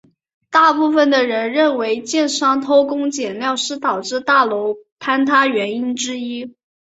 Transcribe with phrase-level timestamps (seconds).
[0.49, 6.55] 大部分的人认为建商偷工减料是导致大楼坍塌原因之一。